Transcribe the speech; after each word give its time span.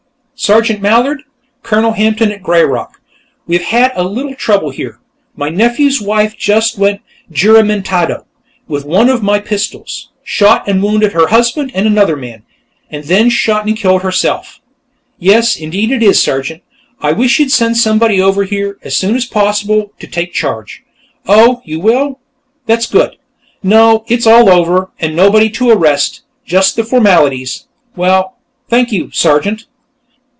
"Sergeant 0.43 0.81
Mallard? 0.81 1.21
Colonel 1.61 1.91
Hampton, 1.91 2.31
at 2.31 2.41
'Greyrock.' 2.41 2.99
We've 3.45 3.61
had 3.61 3.91
a 3.93 4.01
little 4.03 4.33
trouble 4.33 4.71
here. 4.71 4.99
My 5.35 5.49
nephew's 5.49 6.01
wife 6.01 6.35
just 6.35 6.79
went 6.79 7.01
juramentado 7.31 8.25
with 8.67 8.83
one 8.83 9.07
of 9.07 9.21
my 9.21 9.37
pistols, 9.39 10.09
shot 10.23 10.67
and 10.67 10.81
wounded 10.81 11.13
her 11.13 11.27
husband 11.27 11.69
and 11.75 11.85
another 11.85 12.15
man, 12.15 12.41
and 12.89 13.03
then 13.03 13.29
shot 13.29 13.67
and 13.67 13.77
killed 13.77 14.01
herself.... 14.01 14.59
Yes, 15.19 15.55
indeed 15.55 15.91
it 15.91 16.01
is, 16.01 16.19
Sergeant. 16.19 16.63
I 17.01 17.11
wish 17.11 17.37
you'd 17.39 17.51
send 17.51 17.77
somebody 17.77 18.19
over 18.19 18.43
here, 18.43 18.79
as 18.81 18.97
soon 18.97 19.15
as 19.15 19.25
possible, 19.25 19.93
to 19.99 20.07
take 20.07 20.33
charge.... 20.33 20.81
Oh, 21.27 21.61
you 21.65 21.79
will? 21.79 22.19
That's 22.65 22.87
good.... 22.87 23.17
No, 23.61 24.05
it's 24.07 24.25
all 24.25 24.49
over, 24.49 24.89
and 24.99 25.15
nobody 25.15 25.51
to 25.51 25.69
arrest; 25.69 26.21
just 26.47 26.75
the 26.77 26.83
formalities.... 26.83 27.67
Well, 27.95 28.37
thank 28.71 28.91
you, 28.91 29.11
Sergeant." 29.13 29.67